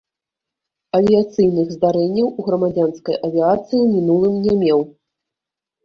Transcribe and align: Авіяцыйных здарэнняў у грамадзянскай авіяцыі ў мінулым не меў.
Авіяцыйных 0.99 1.67
здарэнняў 1.75 2.27
у 2.31 2.41
грамадзянскай 2.49 3.15
авіяцыі 3.25 3.63
ў 3.81 3.87
мінулым 3.95 4.35
не 4.51 4.61
меў. 4.67 4.79